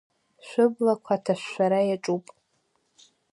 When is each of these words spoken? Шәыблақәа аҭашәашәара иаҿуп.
Шәыблақәа 0.47 1.13
аҭашәашәара 1.17 1.79
иаҿуп. 1.89 2.25